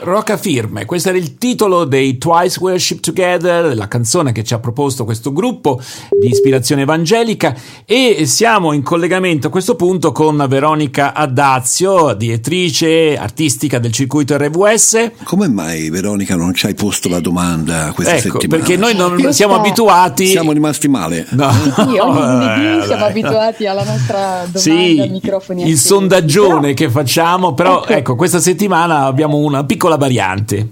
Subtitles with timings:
[0.00, 4.60] Rocca firme, questo era il titolo dei Twice Worship Together, la canzone che ci ha
[4.60, 5.80] proposto questo gruppo
[6.20, 7.52] di ispirazione evangelica
[7.84, 15.10] e siamo in collegamento a questo punto con Veronica Addazio, direttrice artistica del circuito RVS.
[15.24, 18.62] Come mai Veronica non ci hai posto la domanda questa ecco, settimana?
[18.62, 20.26] Perché noi non siamo abituati...
[20.26, 21.26] Siamo rimasti male.
[21.30, 21.50] No.
[21.50, 27.54] Sì, ogni lunedì siamo abituati alla nostra domanda sì, microfoni il sondaggione Però- che facciamo,
[27.54, 27.92] però Ecco.
[27.92, 30.68] ecco, questa settimana abbiamo una piccola variante.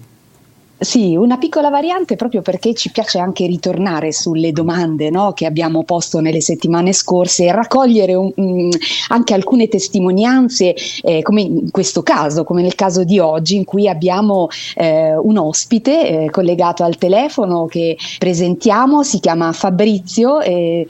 [0.79, 5.85] Sì, una piccola variante proprio perché ci piace anche ritornare sulle domande no, che abbiamo
[5.85, 8.71] posto nelle settimane scorse e raccogliere un- mm,
[9.09, 13.89] anche alcune testimonianze, eh, come in questo caso, come nel caso di oggi, in cui
[13.89, 20.41] abbiamo eh, un ospite eh, collegato al telefono che presentiamo, si chiama Fabrizio.
[20.43, 20.87] eh,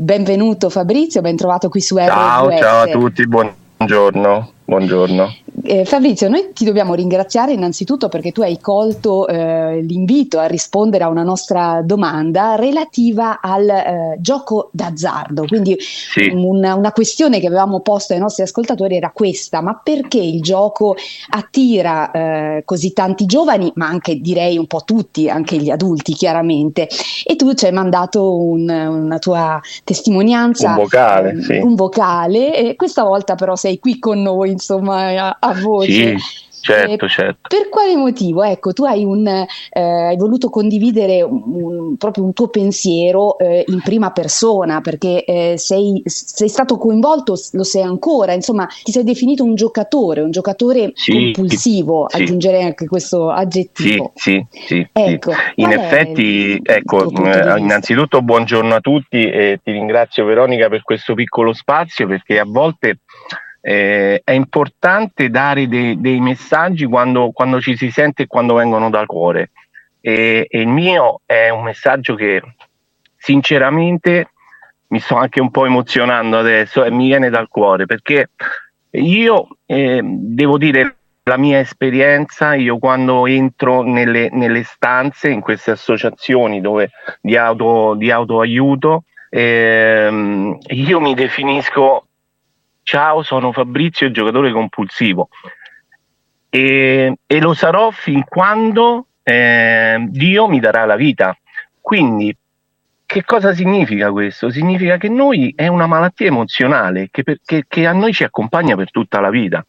[0.00, 2.58] benvenuto Fabrizio, ben trovato qui su Ciao, RWS.
[2.58, 4.50] ciao a tutti, buongiorno.
[4.64, 5.32] Buongiorno.
[5.62, 11.04] Eh, Fabrizio, noi ti dobbiamo ringraziare innanzitutto perché tu hai colto eh, l'invito a rispondere
[11.04, 15.44] a una nostra domanda relativa al eh, gioco d'azzardo.
[15.46, 16.30] Quindi Sì.
[16.32, 20.94] una, una questione che avevamo posto ai nostri ascoltatori era questa, ma perché il gioco
[21.30, 26.88] attira eh, così tanti giovani, ma anche direi un po' tutti, anche gli adulti chiaramente?
[27.24, 31.56] E tu ci hai mandato un- una tua testimonianza Un vocale, ehm, sì.
[31.56, 36.18] un vocale e questa volta però sei qui con noi insomma a, a voce.
[36.18, 37.48] Sì, certo, Eh, certo.
[37.48, 38.42] Per quale motivo?
[38.42, 39.46] Ecco, tu hai, un, eh,
[39.80, 45.54] hai voluto condividere un- un- proprio un tuo pensiero eh, in prima persona perché eh,
[45.56, 50.90] sei, sei stato coinvolto, lo sei ancora, insomma, ti sei definito un giocatore, un giocatore
[50.94, 52.20] Sì, compulsivo, sì.
[52.22, 54.12] aggiungerei anche questo aggettivo.
[54.14, 54.66] sì, sì.
[54.66, 54.86] sì.
[54.92, 61.14] Ecco, In effetti, ecco, eh, innanzitutto buongiorno a tutti e ti ringrazio Veronica per questo
[61.14, 62.98] piccolo spazio perché a volte
[63.60, 68.90] eh, è importante dare dei, dei messaggi quando, quando ci si sente e quando vengono
[68.90, 69.50] dal cuore.
[70.00, 72.40] E, e il mio è un messaggio che
[73.16, 74.30] sinceramente
[74.88, 78.30] mi sto anche un po' emozionando adesso e mi viene dal cuore perché
[78.92, 85.72] io eh, devo dire la mia esperienza, io quando entro nelle, nelle stanze, in queste
[85.72, 86.90] associazioni dove,
[87.20, 92.07] di, auto, di autoaiuto, ehm, io mi definisco
[92.88, 95.28] ciao, sono Fabrizio, giocatore compulsivo
[96.48, 101.36] e, e lo sarò fin quando eh, Dio mi darà la vita.
[101.78, 102.34] Quindi
[103.04, 104.48] che cosa significa questo?
[104.48, 108.74] Significa che noi è una malattia emozionale che, per- che- che a noi ci accompagna
[108.74, 109.62] per tutta la vita.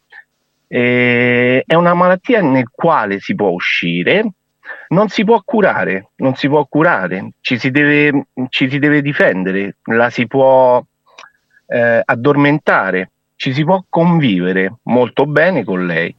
[0.66, 4.32] Eh, è una malattia nel quale si può uscire,
[4.88, 9.76] non si può curare, non si può curare, ci si deve, ci si deve difendere,
[9.90, 10.82] la si può
[11.70, 16.14] eh, addormentare, ci si può convivere molto bene con lei.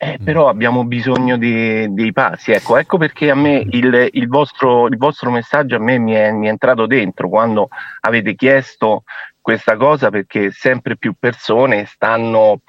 [0.00, 2.52] Eh, però abbiamo bisogno di- dei passi.
[2.52, 6.30] Ecco, ecco perché a me il, il vostro, il vostro messaggio a me mi è,
[6.30, 7.68] mi è entrato dentro quando
[8.02, 9.02] avete chiesto
[9.40, 12.60] questa cosa perché sempre più persone stanno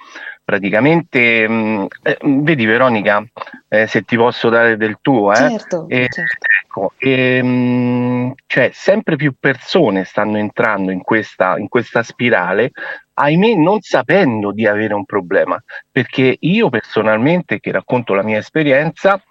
[0.44, 3.24] praticamente, mh, eh, vedi Veronica,
[3.68, 5.36] eh, se ti posso dare del tuo, eh?
[5.36, 6.48] Certo, E- certo.
[6.80, 12.72] Ecco, ehm, cioè sempre più persone stanno entrando in questa, in questa spirale,
[13.16, 19.22] ahimè non sapendo di avere un problema, perché io personalmente, che racconto la mia esperienza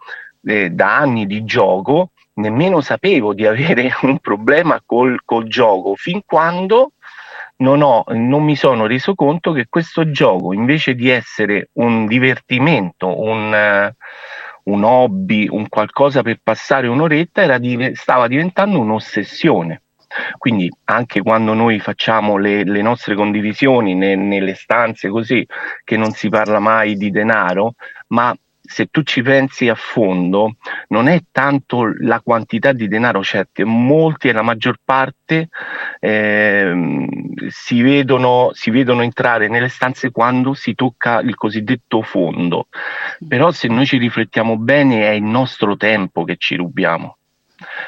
[0.44, 6.20] eh, da anni di gioco, nemmeno sapevo di avere un problema col, col gioco, fin
[6.26, 6.92] quando
[7.56, 13.18] non, ho, non mi sono reso conto che questo gioco, invece di essere un divertimento,
[13.20, 13.96] un, eh,
[14.68, 19.82] un hobby, un qualcosa per passare un'oretta, dive- stava diventando un'ossessione.
[20.38, 25.46] Quindi anche quando noi facciamo le, le nostre condivisioni ne- nelle stanze così,
[25.84, 27.74] che non si parla mai di denaro,
[28.08, 28.34] ma
[28.68, 30.56] se tu ci pensi a fondo,
[30.88, 35.48] non è tanto la quantità di denaro, certo, molti e la maggior parte
[35.98, 37.08] ehm,
[37.48, 42.68] si, vedono, si vedono entrare nelle stanze quando si tocca il cosiddetto fondo.
[43.26, 47.16] Però se noi ci riflettiamo bene è il nostro tempo che ci rubiamo.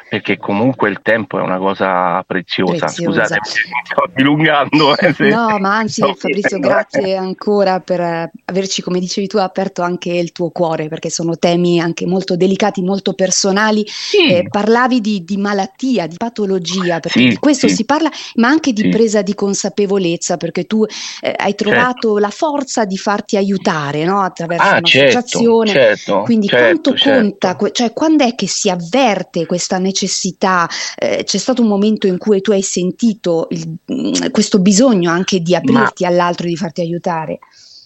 [0.09, 2.87] Perché comunque il tempo è una cosa preziosa.
[2.87, 3.25] Preziosa.
[3.27, 4.97] Scusate, mi sto dilungando.
[4.97, 9.37] eh, se- No, ma anzi, No, Fabrizio, eh, grazie ancora per averci, come dicevi tu,
[9.39, 13.85] aperto anche il tuo cuore, perché sono temi anche molto delicati, molto personali.
[13.87, 17.75] Sì, Eh, parlavi di, di malattia, di patologia, perché Sì, di questo sì.
[17.77, 20.85] si parla, ma anche di presa di consapevolezza, perché tu
[21.21, 24.21] eh, hai trovato la forza di farti aiutare no?
[24.21, 25.71] attraverso ah, certo, un'associazione.
[25.71, 27.21] certo, Quindi certo, quanto certo.
[27.21, 30.69] conta, que- cioè quando è che si avverte questa necessità?
[30.97, 35.41] Eh, c'è stato un momento in cui tu hai sentito il- mm, questo bisogno anche
[35.41, 37.39] di aprirti all'altro e di farti aiutare?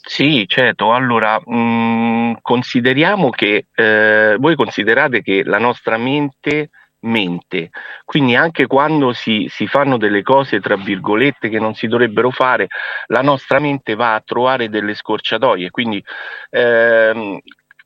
[0.07, 0.93] Sì, certo.
[0.93, 6.71] Allora, mh, mm, consideriamo che eh, voi considerate che la nostra mente
[7.05, 7.71] mente.
[8.05, 12.67] Quindi anche quando si, si, fanno delle cose, tra virgolette, che non si dovrebbero fare,
[13.07, 15.71] la nostra mente va a trovare delle scorciatoie.
[15.71, 16.03] Quindi
[16.51, 17.39] ehm,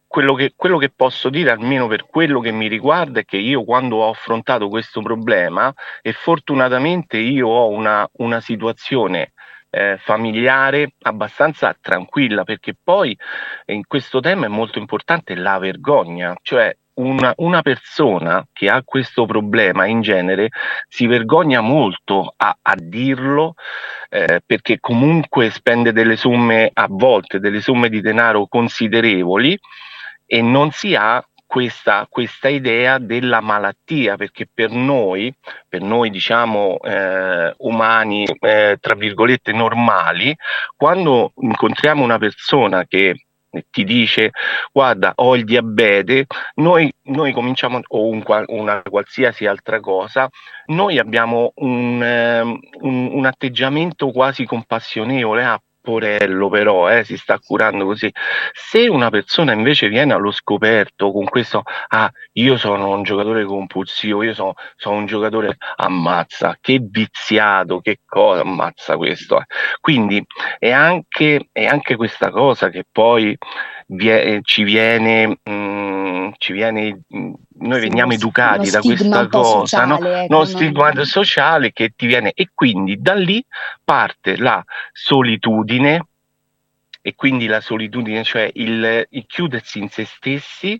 [0.09, 3.63] quello, che, quello che posso dire, almeno per quello che mi riguarda, è che io
[3.63, 5.73] quando ho affrontato questo problema,
[6.03, 9.33] e fortunatamente io ho una, una situazione
[9.71, 13.17] eh, familiare abbastanza tranquilla, perché poi
[13.67, 19.25] in questo tema è molto importante la vergogna, cioè una, una, persona che ha questo
[19.25, 20.49] problema in genere
[20.89, 23.55] si vergogna molto a, a dirlo
[24.09, 29.57] eh, perché comunque spende delle somme a volte, delle somme di denaro considerevoli
[30.31, 35.35] e non si ha questa, questa, idea della malattia, perché per noi,
[35.67, 40.37] per noi diciamo eh, umani, eh, tra virgolette normali,
[40.77, 43.15] quando incontriamo una persona che
[43.71, 44.31] ti dice
[44.71, 46.27] guarda ho il diabete,
[46.57, 50.29] noi, noi cominciamo, o un, una qualsiasi altra cosa,
[50.67, 57.39] noi abbiamo un, um, un, un atteggiamento quasi compassionevole, ah, Porello però eh, si sta
[57.39, 58.13] curando così.
[58.53, 64.23] Se una persona invece viene allo scoperto con questo, ah, io sono un giocatore compulsivo,
[64.23, 69.41] io sono, sono un giocatore, ammazza, che viziato, che cosa, ammazza questo.
[69.41, 69.45] Eh.
[69.81, 70.23] Quindi
[70.59, 73.35] è anche, è anche questa cosa che poi
[73.89, 75.39] vie, ci viene...
[75.43, 75.99] Mh, mm,
[76.37, 80.43] ci viene, noi sì, veniamo educati da questa cosa, sociale, no?
[80.43, 81.05] Ecco, stigma non...
[81.05, 83.45] sociale che ti viene e quindi da lì
[83.85, 84.63] parte la
[84.93, 86.07] solitudine
[87.01, 90.79] e quindi la solitudine, cioè il, il, chiudersi in se stessi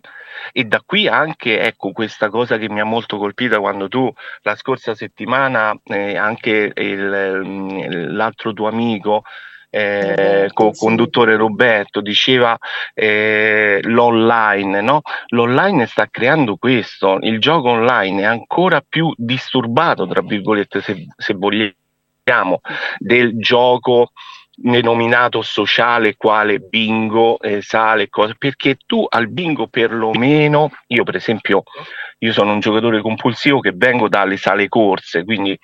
[0.51, 4.11] e da qui anche ecco questa cosa che mi ha molto colpita quando tu
[4.41, 9.23] la scorsa settimana eh, anche il, l'altro tuo amico
[9.69, 12.57] eh, co-conduttore Roberto diceva
[12.93, 15.01] eh, l'online, no?
[15.27, 21.33] l'online sta creando questo, il gioco online è ancora più disturbato, tra virgolette, se, se
[21.33, 22.61] vogliamo,
[22.97, 24.11] del gioco
[24.61, 31.63] denominato sociale quale bingo, eh, sale, cose, perché tu al bingo perlomeno, io per esempio,
[32.19, 35.57] io sono un giocatore compulsivo che vengo dalle sale corse, quindi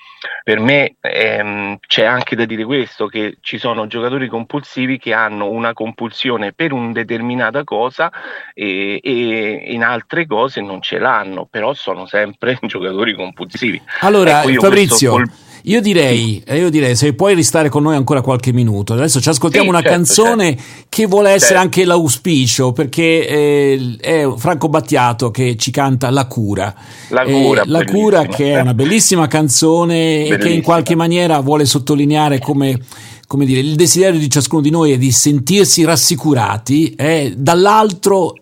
[0.44, 5.50] per me ehm, c'è anche da dire questo, che ci sono giocatori compulsivi che hanno
[5.50, 8.10] una compulsione per una determinata cosa
[8.54, 13.82] e, e in altre cose non ce l'hanno, però sono sempre giocatori compulsivi.
[14.02, 15.12] Allora, ecco, Fabrizio...
[15.12, 18.94] Col- io direi, eh, io direi, se puoi restare con noi ancora qualche minuto.
[18.94, 20.86] Adesso ci ascoltiamo sì, una certo, canzone certo.
[20.90, 21.64] che vuole essere certo.
[21.64, 26.74] anche l'auspicio, perché eh, è Franco Battiato che ci canta La cura.
[27.10, 30.36] La cura, eh, La cura che è una bellissima canzone bellissima.
[30.36, 32.80] e che in qualche maniera vuole sottolineare come
[33.28, 38.36] come dire, il desiderio di ciascuno di noi è di sentirsi rassicurati, eh, dall'altro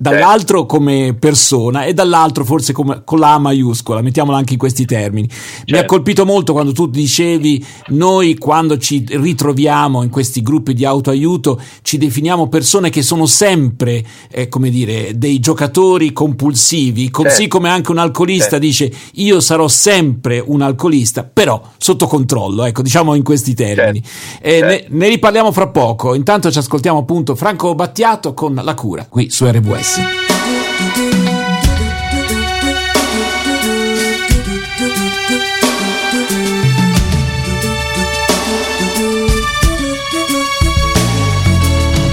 [0.00, 4.86] dall'altro come persona e dall'altro forse come, con la A maiuscola, mettiamola anche in questi
[4.86, 5.28] termini.
[5.28, 5.64] Certo.
[5.66, 5.94] Mi ha certo.
[5.94, 11.98] colpito molto quando tu dicevi noi quando ci ritroviamo in questi gruppi di autoaiuto ci
[11.98, 17.58] definiamo persone che sono sempre, eh, come dire, dei giocatori compulsivi, così certo.
[17.58, 18.64] come anche un alcolista certo.
[18.64, 24.02] dice io sarò sempre un alcolista, però sotto controllo, ecco, diciamo in questi termini.
[24.02, 24.46] Certo.
[24.46, 29.04] Eh, ne, ne riparliamo fra poco, intanto ci ascoltiamo appunto Franco Battiato con La cura
[29.06, 29.89] qui su RWS.
[29.90, 30.02] Ragazzi.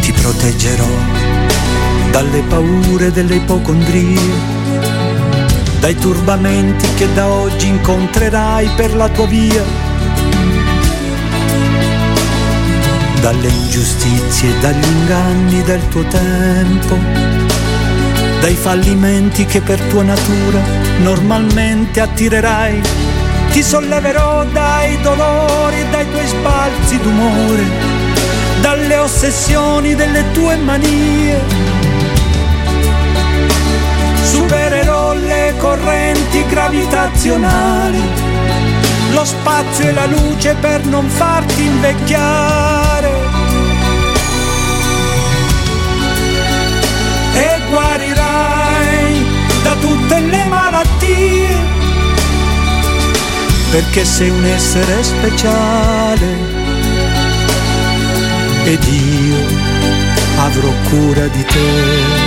[0.02, 0.86] Ti proteggerò
[2.12, 4.20] dalle paure delle ipocondrie,
[5.80, 9.64] dai turbamenti che da oggi incontrerai per la tua via,
[13.22, 17.67] dalle ingiustizie dagli inganni del tuo tempo
[18.40, 20.60] dai fallimenti che per tua natura
[21.00, 22.82] normalmente attirerai.
[23.52, 27.64] Ti solleverò dai dolori e dai tuoi sbalzi d'umore,
[28.62, 31.40] dalle ossessioni delle tue manie.
[34.24, 38.02] Supererò le correnti gravitazionali,
[39.14, 42.87] lo spazio e la luce per non farti invecchiare
[50.08, 51.48] tutte le malattie,
[53.72, 56.38] perché sei un essere speciale
[58.64, 59.38] ed io
[60.38, 62.27] avrò cura di te.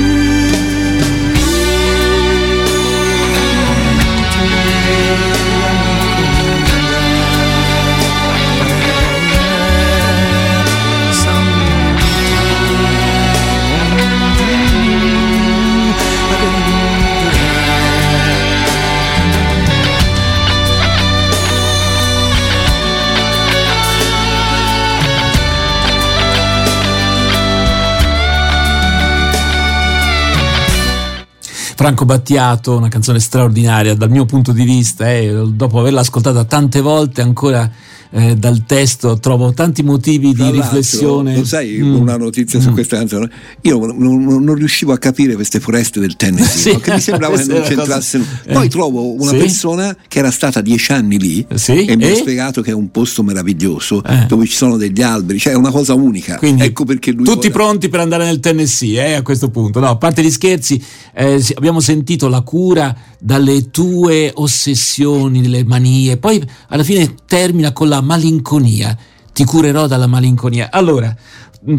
[31.81, 36.79] Franco Battiato, una canzone straordinaria dal mio punto di vista, eh, dopo averla ascoltata tante
[36.79, 37.67] volte ancora
[38.11, 41.37] eh, dal testo trovo tanti motivi di riflessione.
[41.37, 41.95] Lo sai, mm.
[41.95, 42.61] una notizia mm.
[42.61, 43.29] su questa canzone.
[43.61, 47.37] Io non, non, non, riuscivo a capire queste foreste del Tennessee, sì, che mi sembrava
[47.39, 48.23] che non c'entrassero.
[48.23, 48.53] Cosa...
[48.53, 48.69] Poi eh.
[48.69, 49.37] trovo una sì.
[49.37, 51.85] persona che era stata dieci anni lì sì.
[51.85, 54.25] e mi ha spiegato che è un posto meraviglioso eh.
[54.27, 56.37] dove ci sono degli alberi, cioè è una cosa unica.
[56.37, 57.63] Quindi, ecco perché lui tutti vuole...
[57.63, 59.79] pronti per andare nel Tennessee eh, a questo punto.
[59.79, 66.17] No, a parte gli scherzi, eh, abbiamo sentito la cura dalle tue ossessioni, le manie,
[66.17, 68.97] poi alla fine termina con la malinconia.
[69.33, 70.69] Ti curerò dalla malinconia.
[70.71, 71.15] Allora,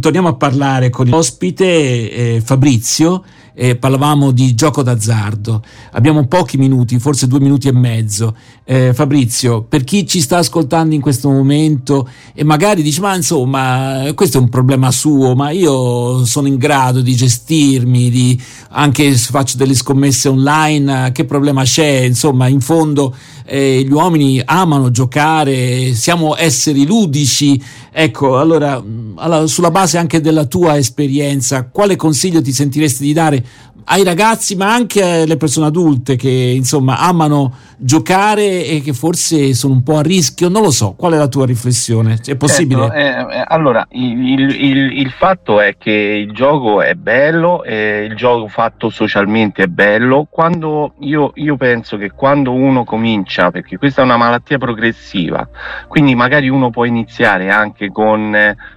[0.01, 5.63] torniamo a parlare con l'ospite eh, Fabrizio eh, parlavamo di gioco d'azzardo.
[5.93, 8.35] Abbiamo pochi minuti, forse due minuti e mezzo.
[8.65, 14.13] Eh, Fabrizio, per chi ci sta ascoltando in questo momento e magari dice: Ma insomma,
[14.15, 18.41] questo è un problema suo, ma io sono in grado di gestirmi, di,
[18.71, 22.03] anche se faccio delle scommesse online, che problema c'è?
[22.03, 27.63] Insomma, in fondo eh, gli uomini amano giocare, siamo esseri ludici.
[27.91, 28.83] Ecco, allora,
[29.47, 33.42] sulla base anche della tua esperienza, quale consiglio ti sentiresti di dare
[33.85, 39.75] ai ragazzi ma anche alle persone adulte che insomma amano giocare e che forse sono
[39.75, 40.49] un po' a rischio.
[40.49, 42.19] Non lo so qual è la tua riflessione?
[42.25, 42.89] È possibile?
[42.89, 48.05] Certo, eh, eh, allora il, il, il, fatto è che il gioco è bello eh,
[48.09, 50.27] il gioco fatto socialmente è bello.
[50.31, 55.49] Quando io, io penso che quando uno comincia perché questa è una malattia progressiva
[55.89, 58.35] quindi magari uno può iniziare anche con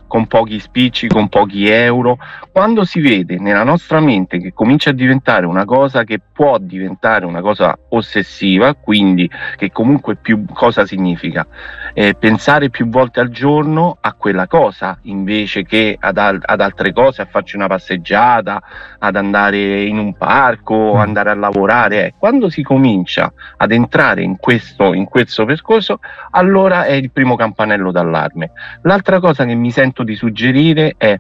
[0.08, 2.18] con pochi spicci, con pochi euro,
[2.52, 7.26] quando si vede nella nostra mente che comincia a diventare una cosa che può diventare
[7.26, 11.46] una cosa ossessiva, quindi che comunque più cosa significa?
[11.94, 16.92] Eh, pensare più volte al giorno a quella cosa invece che ad, al- ad, altre
[16.92, 18.62] cose, a farci una passeggiata,
[19.00, 21.00] ad andare in un parco, mm.
[21.00, 22.06] andare a lavorare.
[22.06, 26.00] Eh, quando si comincia ad entrare in questo, in questo percorso,
[26.32, 28.52] allora è il primo campanello d'allarme.
[28.82, 31.20] L'altra cosa che mi sento di suggerire è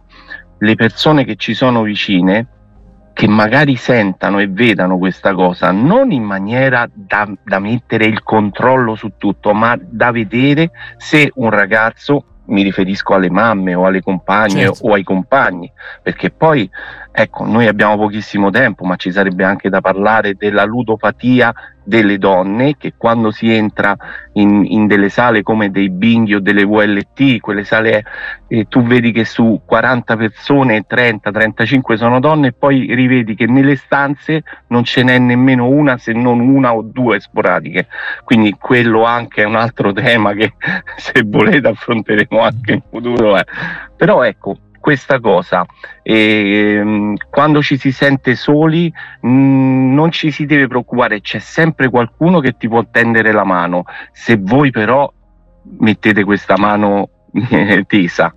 [0.57, 2.47] le persone che ci sono vicine
[3.13, 8.95] che magari sentano e vedano questa cosa non in maniera da, da mettere il controllo
[8.95, 14.65] su tutto, ma da vedere se un ragazzo mi riferisco alle mamme o alle compagne
[14.65, 14.87] certo.
[14.87, 16.69] o ai compagni, perché poi
[17.11, 21.53] ecco, noi abbiamo pochissimo tempo, ma ci sarebbe anche da parlare della ludopatia
[21.85, 23.95] delle donne che quando si entra
[24.33, 28.03] in, in delle sale come dei binghi o delle VLT, quelle sale
[28.47, 33.75] eh, tu vedi che su 40 persone 30-35 sono donne e poi rivedi che nelle
[33.75, 37.87] stanze non ce n'è nemmeno una se non una o due sporadiche.
[38.23, 40.53] Quindi quello anche è un altro tema che
[40.97, 43.37] se volete affronteremo anche in futuro.
[43.37, 43.45] Eh.
[43.95, 45.65] Però ecco, questa cosa.
[46.03, 51.89] E, ehm, quando ci si sente soli mh, non ci si deve preoccupare, c'è sempre
[51.89, 53.85] qualcuno che ti può tendere la mano.
[54.11, 55.11] Se voi però
[55.79, 57.09] mettete questa mano
[57.49, 58.31] eh, tesa,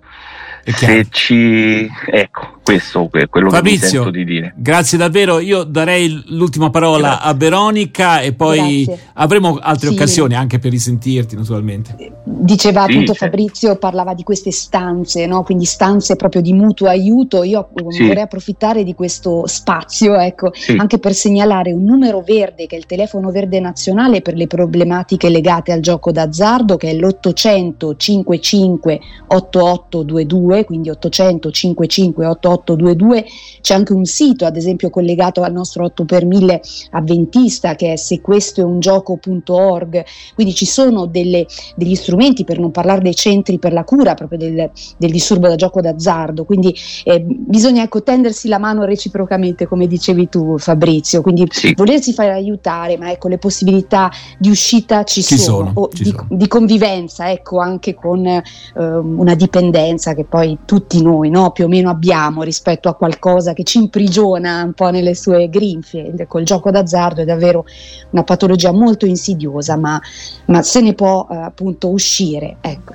[0.63, 4.53] se ci ecco questo è quello Fabrizio, che mi sento di dire.
[4.55, 7.29] Grazie davvero, io darei l'ultima parola grazie.
[7.29, 9.07] a Veronica e poi grazie.
[9.13, 9.93] avremo altre sì.
[9.93, 11.95] occasioni anche per risentirti naturalmente.
[12.23, 15.43] Diceva sì, appunto Fabrizio, parlava di queste stanze, no?
[15.43, 18.05] quindi stanze proprio di mutuo aiuto, io sì.
[18.05, 22.85] vorrei approfittare di questo spazio ecco, anche per segnalare un numero verde che è il
[22.85, 30.65] telefono verde nazionale per le problematiche legate al gioco d'azzardo che è l'800 55 8822,
[30.65, 33.25] quindi 800 55 8822 822,
[33.61, 36.61] c'è anche un sito ad esempio collegato al nostro 8 per 1000
[36.91, 42.59] avventista che è se questo è un gioco.org, quindi ci sono delle, degli strumenti per
[42.59, 46.75] non parlare dei centri per la cura proprio del, del disturbo da gioco d'azzardo, quindi
[47.03, 51.73] eh, bisogna ecco tendersi la mano reciprocamente come dicevi tu Fabrizio, quindi sì.
[51.75, 56.09] volersi fare aiutare, ma ecco le possibilità di uscita ci, ci sono, sono ci di,
[56.09, 56.27] sono.
[56.29, 58.41] di, convivenza ecco anche con eh,
[58.75, 63.63] una dipendenza che poi tutti noi no, più o meno abbiamo rispetto a qualcosa che
[63.63, 66.11] ci imprigiona un po' nelle sue grinfie.
[66.27, 67.65] Col gioco d'azzardo è davvero
[68.09, 70.01] una patologia molto insidiosa, ma,
[70.45, 72.57] ma se ne può eh, appunto uscire.
[72.61, 72.93] Ecco.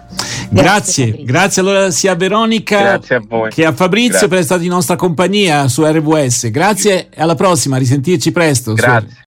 [0.51, 4.29] Grazie, grazie, grazie, allora sia a Veronica a che a Fabrizio grazie.
[4.29, 6.51] per essere stati in nostra compagnia su RWS.
[6.51, 8.75] Grazie e alla prossima, risentirci presto.
[8.75, 9.23] Grazie.